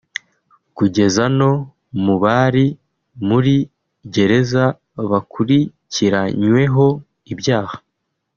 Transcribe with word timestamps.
kugeza 0.77 1.23
no 1.39 1.51
mu 2.03 2.15
bari 2.23 2.65
muri 3.27 3.55
gereza 4.13 4.63
bakurikiranyweho 5.11 6.85
ibyaha 7.33 7.75